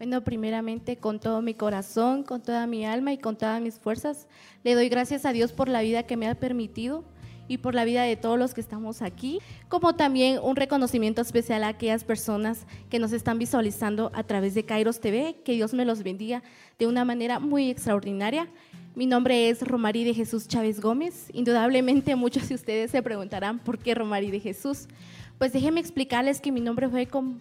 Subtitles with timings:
[0.00, 4.28] Bueno, primeramente con todo mi corazón, con toda mi alma y con todas mis fuerzas,
[4.64, 7.04] le doy gracias a Dios por la vida que me ha permitido
[7.48, 11.64] y por la vida de todos los que estamos aquí, como también un reconocimiento especial
[11.64, 15.84] a aquellas personas que nos están visualizando a través de Kairos TV, que Dios me
[15.84, 16.42] los bendiga
[16.78, 18.48] de una manera muy extraordinaria.
[18.94, 21.28] Mi nombre es Romari de Jesús Chávez Gómez.
[21.34, 24.88] Indudablemente muchos de ustedes se preguntarán por qué Romari de Jesús.
[25.36, 27.38] Pues déjenme explicarles que mi nombre fue con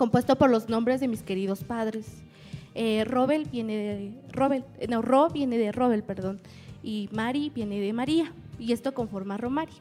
[0.00, 2.06] compuesto por los nombres de mis queridos padres.
[2.74, 6.40] Eh, Robel viene de Robel, eh, no, Ro viene de Robel, perdón,
[6.82, 9.74] y Mari viene de María, y esto conforma Romari.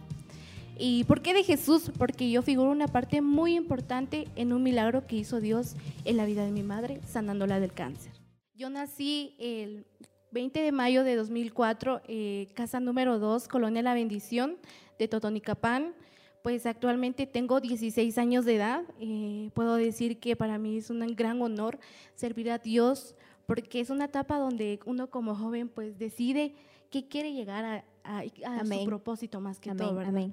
[0.78, 1.90] ¿Y por qué de Jesús?
[1.98, 6.26] Porque yo figuro una parte muy importante en un milagro que hizo Dios en la
[6.26, 8.12] vida de mi madre, sanándola del cáncer.
[8.54, 9.86] Yo nací el
[10.32, 14.58] 20 de mayo de 2004, eh, casa número 2, Colonia La Bendición,
[14.98, 15.94] de Totonicapán.
[16.42, 18.84] Pues actualmente tengo 16 años de edad.
[19.00, 21.80] Eh, puedo decir que para mí es un gran honor
[22.16, 26.54] servir a Dios porque es una etapa donde uno como joven pues decide
[26.90, 28.24] que quiere llegar a,
[28.66, 30.32] su propósito más que todo, ¿verdad?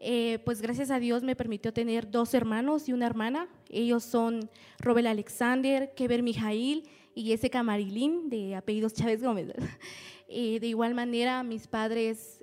[0.00, 3.48] Eh, pues gracias a Dios me permitió tener dos hermanos y una hermana.
[3.68, 9.52] Ellos son Robel Alexander, Keber Mijail y Jessica Marilín, de apellidos Chávez Gómez.
[10.30, 12.38] Eh, de igual manera, mis padres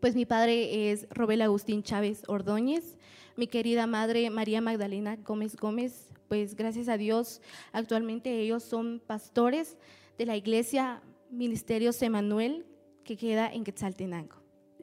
[0.00, 2.96] pues mi padre es Robel Agustín Chávez Ordóñez,
[3.36, 7.40] mi querida madre María Magdalena Gómez Gómez, pues gracias a Dios
[7.72, 9.76] actualmente ellos son pastores
[10.18, 12.66] de la iglesia Ministerios Emanuel
[13.04, 14.36] que queda en Quetzaltenango.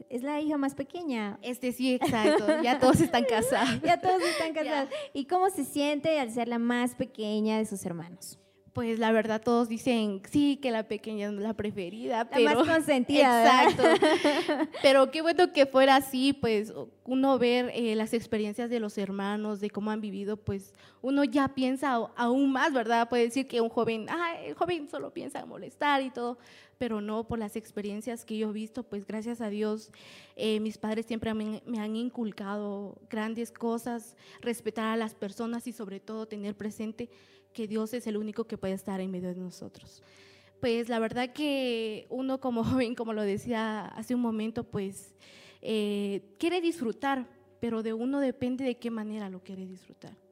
[0.10, 1.38] Es la hija más pequeña.
[1.42, 2.62] Este sí, exacto.
[2.62, 3.82] Ya todos están casados.
[3.82, 4.90] ya todos están casados.
[5.14, 8.40] ¿Y cómo se siente al ser la más pequeña de sus hermanos?
[8.78, 13.64] Pues la verdad todos dicen, sí, que la pequeña es la preferida, la más consentida.
[13.64, 14.06] Exacto.
[14.84, 16.72] pero qué bueno que fuera así, pues
[17.04, 21.56] uno ver eh, las experiencias de los hermanos, de cómo han vivido, pues uno ya
[21.56, 23.10] piensa aún más, ¿verdad?
[23.10, 26.38] Puede decir que un joven, ah, el joven solo piensa en molestar y todo,
[26.78, 29.90] pero no por las experiencias que yo he visto, pues gracias a Dios,
[30.36, 35.72] eh, mis padres siempre me, me han inculcado grandes cosas, respetar a las personas y
[35.72, 37.10] sobre todo tener presente
[37.58, 40.04] que Dios es el único que puede estar en medio de nosotros.
[40.60, 45.16] Pues la verdad que uno como joven, como lo decía hace un momento, pues
[45.64, 47.28] eh, quiere disfrutar,
[47.60, 50.27] pero de uno depende de qué manera lo quiere disfrutar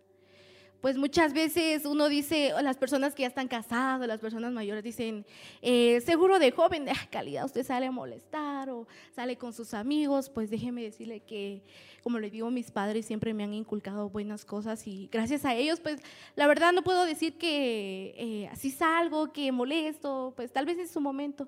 [0.81, 5.25] pues muchas veces uno dice, las personas que ya están casadas, las personas mayores dicen,
[5.62, 10.30] eh, seguro de joven, de calidad, usted sale a molestar o sale con sus amigos,
[10.30, 11.63] pues déjeme decirle que,
[12.03, 15.80] como le digo, mis padres siempre me han inculcado buenas cosas y gracias a ellos,
[15.80, 16.02] pues
[16.36, 20.92] la verdad no puedo decir que eh, así salgo, que molesto, pues tal vez es
[20.92, 21.47] su momento,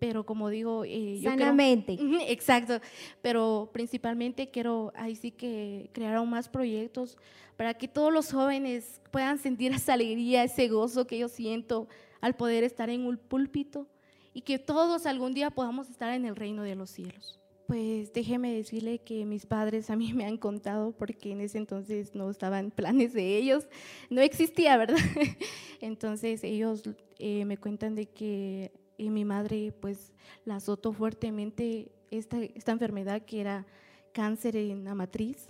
[0.00, 1.96] pero como digo, eh, sanamente.
[2.28, 2.80] exacto,
[3.22, 7.16] pero principalmente quiero ahí sí que crear aún más proyectos
[7.56, 11.86] para que todos los jóvenes puedan sentir esa alegría, ese gozo que yo siento
[12.22, 13.86] al poder estar en un púlpito
[14.32, 17.38] y que todos algún día podamos estar en el reino de los cielos.
[17.66, 22.14] Pues déjeme decirle que mis padres a mí me han contado, porque en ese entonces
[22.14, 23.68] no estaban planes de ellos,
[24.08, 24.96] no existía, ¿verdad?
[25.80, 26.82] Entonces ellos
[27.18, 28.72] eh, me cuentan de que
[29.06, 30.12] eh, mi madre pues
[30.44, 33.66] la azotó fuertemente esta, esta enfermedad que era
[34.12, 35.48] cáncer en la matriz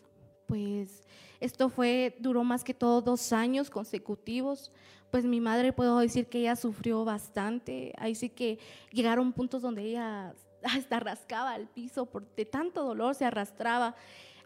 [0.51, 1.05] pues
[1.39, 4.73] esto fue, duró más que todo dos años consecutivos.
[5.11, 7.93] Pues mi madre puedo decir que ella sufrió bastante.
[7.99, 8.59] Ahí sí que
[8.93, 13.95] llegaron puntos donde ella hasta rascaba el piso por de tanto dolor, se arrastraba.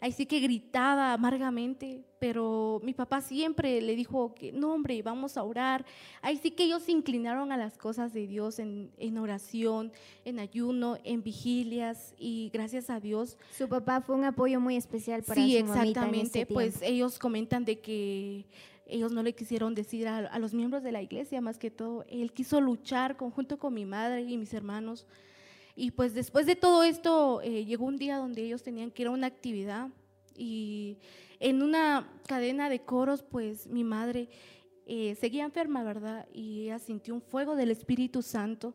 [0.04, 5.38] Ahí sí que gritaba amargamente, pero mi papá siempre le dijo que no, hombre, vamos
[5.38, 5.86] a orar.
[6.20, 9.92] Ahí sí que ellos se inclinaron a las cosas de Dios en, oración,
[10.26, 13.38] en ayuno, en vigilias y gracias a Dios.
[13.56, 16.44] Su papá fue un apoyo muy especial para sí, su exactamente.
[16.44, 18.44] pues ellos comentan de que
[18.86, 22.32] ellos no le quisieron decir a, los miembros de la iglesia, más que todo, él
[22.32, 25.06] quiso luchar conjunto con mi madre y mis hermanos
[25.76, 29.08] y pues después de todo esto, eh, llegó un día donde ellos tenían que ir
[29.08, 29.88] a una actividad
[30.36, 30.98] y
[31.40, 34.28] en una cadena de coros, pues mi madre
[34.86, 36.28] eh, seguía enferma, ¿verdad?
[36.32, 38.74] Y ella sintió un fuego del Espíritu Santo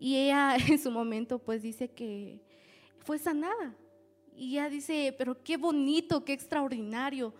[0.00, 2.40] y ella en su momento pues dice que
[2.98, 3.76] fue sanada.
[4.34, 7.32] Y ella dice, pero qué bonito, qué extraordinario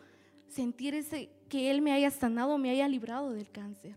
[0.48, 3.96] sentir ese, que Él me haya sanado, me haya librado del cáncer.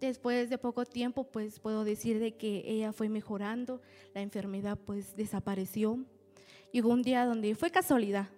[0.00, 3.80] Después de poco tiempo, pues puedo decir de que ella fue mejorando,
[4.14, 6.04] la enfermedad pues desapareció.
[6.72, 8.28] Llegó un día donde fue casualidad.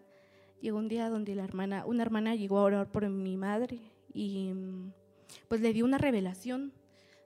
[0.60, 3.80] Llegó un día donde la hermana, una hermana llegó a orar por mi madre
[4.12, 4.52] y
[5.48, 6.72] pues le dio una revelación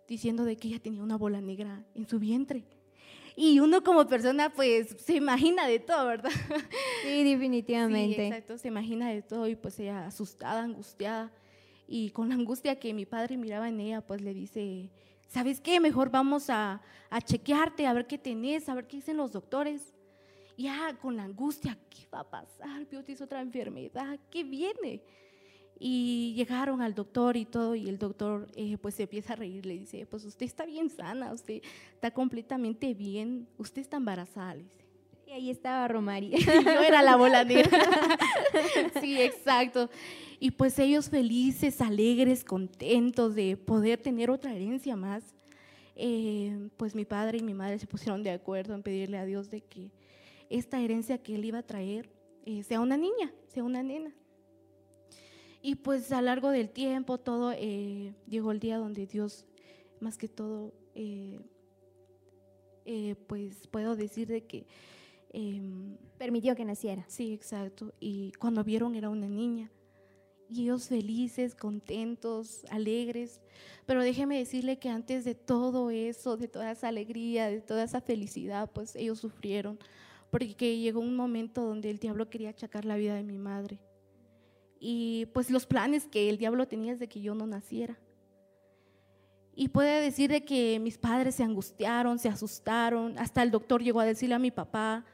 [0.08, 2.64] diciendo de que ella tenía una bola negra en su vientre.
[3.42, 6.30] Y uno como persona pues se imagina de todo, ¿verdad?
[7.02, 8.26] Sí, definitivamente.
[8.26, 11.32] exacto, se imagina de todo y pues ella asustada, angustiada
[11.88, 14.90] y con la angustia que mi padre miraba en ella, pues le dice,
[15.26, 15.80] ¿sabes qué?
[15.80, 19.94] Mejor vamos a, a chequearte, a ver qué tenés, a ver qué dicen los doctores.
[20.58, 22.86] Ya con la angustia, ¿qué va a pasar?
[22.86, 25.02] Dios otra enfermedad, ¿qué viene?
[25.82, 29.64] Y llegaron al doctor y todo, y el doctor eh, pues se empieza a reír,
[29.64, 31.62] le dice, pues usted está bien sana, usted
[31.94, 34.84] está completamente bien, usted está embarazada, le dice.
[35.26, 36.30] Y ahí estaba Romari.
[36.44, 37.46] Yo era la bola
[39.00, 39.88] sí, exacto.
[40.38, 45.22] Y pues ellos felices, alegres, contentos de poder tener otra herencia más.
[45.96, 49.50] Eh, pues mi padre y mi madre se pusieron de acuerdo en pedirle a Dios
[49.50, 49.90] de que
[50.48, 52.10] esta herencia que él iba a traer
[52.44, 54.12] eh, sea una niña, sea una nena.
[55.62, 59.44] Y pues a lo largo del tiempo, todo eh, llegó el día donde Dios,
[60.00, 61.38] más que todo, eh,
[62.86, 64.66] eh, pues puedo decir de que...
[65.32, 67.04] Em, Permitió que naciera.
[67.08, 67.94] Sí, exacto.
[68.00, 69.70] Y cuando vieron era una niña.
[70.50, 73.40] Y ellos felices, contentos, alegres.
[73.86, 78.00] Pero déjeme decirle que antes de todo eso, de toda esa alegría, de toda esa
[78.00, 79.78] felicidad, pues ellos sufrieron.
[80.30, 83.78] Porque llegó un momento donde el diablo quería achacar la vida de mi madre
[84.80, 87.98] y pues los planes que el diablo tenía es de que yo no naciera.
[89.54, 94.00] Y puede decir de que mis padres se angustiaron, se asustaron, hasta el doctor llegó
[94.00, 95.04] a decirle a mi papá,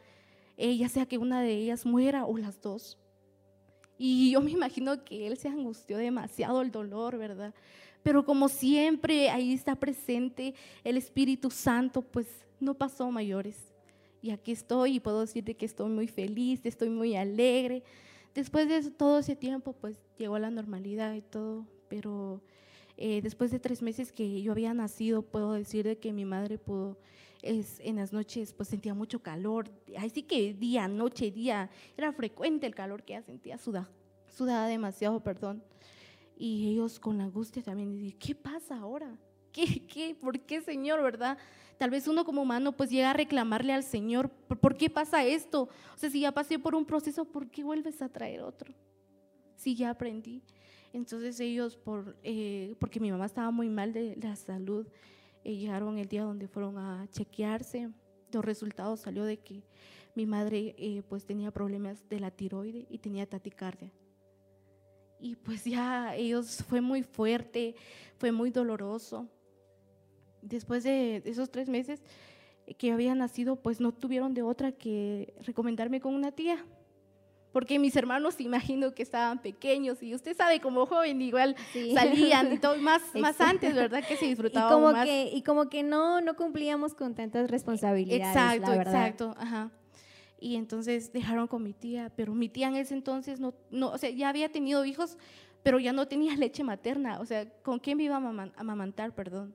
[0.56, 2.96] eh, ya sea que una de ellas muera o las dos.
[3.98, 7.52] Y yo me imagino que él se angustió demasiado el dolor, ¿verdad?
[8.04, 10.54] Pero como siempre ahí está presente
[10.84, 12.28] el Espíritu Santo, pues
[12.60, 13.56] no pasó mayores.
[14.22, 17.82] Y aquí estoy y puedo decirte que estoy muy feliz, estoy muy alegre,
[18.36, 22.42] después de todo ese tiempo, pues llegó la normalidad y todo, pero
[22.98, 26.58] eh, después de tres meses que yo había nacido, puedo decir de que mi madre
[26.58, 26.98] pudo,
[27.42, 32.66] es, en las noches pues sentía mucho calor, así que día, noche, día, era frecuente
[32.66, 33.88] el calor que ella sentía, sudaba,
[34.28, 35.64] sudaba demasiado, perdón.
[36.38, 39.18] Y ellos con la angustia también, ¿qué pasa ahora?
[39.56, 41.38] ¿Qué, qué, por qué, Señor, verdad?
[41.78, 45.70] Tal vez uno como humano pues llega a reclamarle al Señor, ¿por qué pasa esto?
[45.94, 48.74] O sea, si ya pasé por un proceso, ¿por qué vuelves a traer otro?
[49.54, 50.42] Si ya aprendí.
[50.92, 54.86] Entonces ellos, por, eh, porque mi mamá estaba muy mal de la salud,
[55.42, 57.88] eh, llegaron el día donde fueron a chequearse.
[58.32, 59.62] Los resultados salió de que
[60.14, 63.90] mi madre eh, pues tenía problemas de la tiroide y tenía taticardia.
[65.18, 67.74] Y pues ya ellos fue muy fuerte,
[68.18, 69.30] fue muy doloroso
[70.48, 72.02] después de esos tres meses
[72.78, 76.64] que había nacido, pues no tuvieron de otra que recomendarme con una tía.
[77.52, 81.56] Porque mis hermanos, imagino que estaban pequeños y usted sabe, como joven, igual
[81.94, 84.04] salían y todo, más, más antes, ¿verdad?
[84.06, 85.06] Que se disfrutaba y como más.
[85.06, 88.26] Que, y como que no, no cumplíamos con tantas responsabilidades.
[88.26, 89.70] Exacto, exacto, ajá.
[90.38, 93.98] Y entonces dejaron con mi tía, pero mi tía en ese entonces no, no, o
[93.98, 95.16] sea, ya había tenido hijos,
[95.62, 99.54] pero ya no tenía leche materna, o sea, ¿con quién me iba a amamantar, perdón?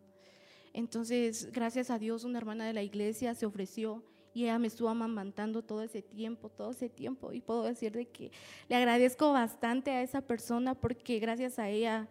[0.73, 4.03] Entonces, gracias a Dios, una hermana de la iglesia se ofreció
[4.33, 7.33] y ella me estuvo amamantando todo ese tiempo, todo ese tiempo.
[7.33, 8.31] Y puedo decir de que
[8.69, 12.07] le agradezco bastante a esa persona porque gracias a ella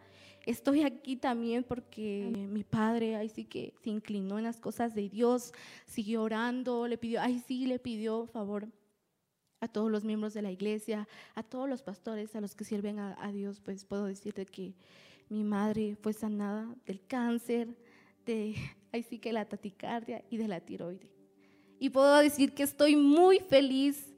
[0.47, 5.09] estoy aquí también porque mi padre ahí sí que se inclinó en las cosas de
[5.09, 5.53] Dios,
[5.87, 8.69] siguió orando, le pidió, ahí sí le pidió favor
[9.61, 12.99] a todos los miembros de la iglesia, a todos los pastores, a los que sirven
[12.99, 14.75] a, a Dios, pues puedo decirte que
[15.29, 17.77] mi madre fue sanada del cáncer,
[18.31, 18.55] de,
[18.93, 21.11] ahí sí que la taticardia y de la tiroide.
[21.79, 24.15] Y puedo decir que estoy muy feliz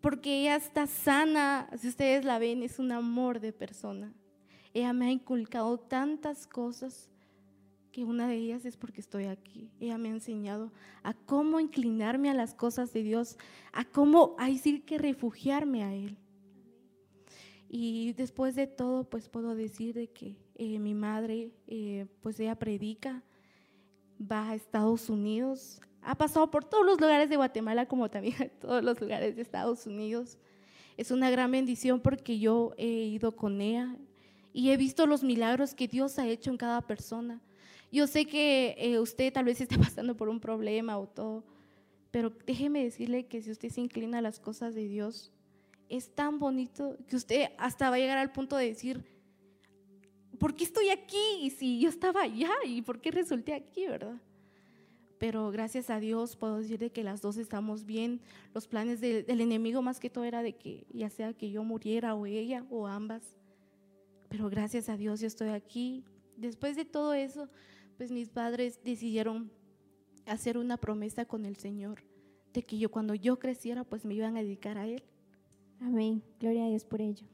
[0.00, 4.12] porque ella está sana, si ustedes la ven, es un amor de persona.
[4.74, 7.08] Ella me ha inculcado tantas cosas
[7.92, 9.70] que una de ellas es porque estoy aquí.
[9.78, 13.36] Ella me ha enseñado a cómo inclinarme a las cosas de Dios,
[13.72, 16.16] a cómo, a decir que refugiarme a Él.
[17.68, 22.54] Y después de todo, pues puedo decir de que eh, mi madre, eh, pues ella
[22.58, 23.22] predica,
[24.20, 28.82] va a Estados Unidos, ha pasado por todos los lugares de Guatemala como también todos
[28.82, 30.38] los lugares de Estados Unidos.
[30.96, 33.96] Es una gran bendición porque yo he ido con ella
[34.52, 37.40] y he visto los milagros que Dios ha hecho en cada persona.
[37.90, 41.44] Yo sé que eh, usted tal vez esté pasando por un problema o todo,
[42.10, 45.32] pero déjeme decirle que si usted se inclina a las cosas de Dios,
[45.88, 49.04] es tan bonito que usted hasta va a llegar al punto de decir,
[50.42, 51.50] ¿por qué estoy aquí?
[51.50, 54.20] si yo estaba allá, ¿y por qué resulté aquí, verdad?
[55.20, 58.20] Pero gracias a Dios puedo decir de que las dos estamos bien.
[58.52, 62.16] Los planes del enemigo más que todo era de que ya sea que yo muriera
[62.16, 63.22] o ella o ambas.
[64.30, 66.02] Pero gracias a Dios yo estoy aquí.
[66.36, 67.48] Después de todo eso,
[67.96, 69.52] pues mis padres decidieron
[70.26, 72.02] hacer una promesa con el Señor
[72.52, 75.04] de que yo cuando yo creciera pues me iban a dedicar a Él,
[75.84, 76.22] Amén.
[76.38, 77.26] Gloria a Dios por ello.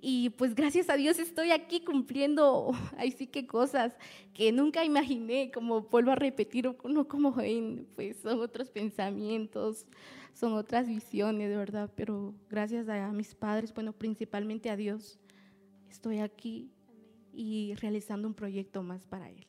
[0.00, 3.96] Y pues gracias a Dios estoy aquí cumpliendo, ahí sí que cosas
[4.34, 9.86] que nunca imaginé, como vuelvo a repetir, uno como joven, pues son otros pensamientos,
[10.34, 15.18] son otras visiones, de verdad, pero gracias a mis padres, bueno, principalmente a Dios,
[15.88, 16.70] estoy aquí
[17.32, 19.46] y realizando un proyecto más para Él.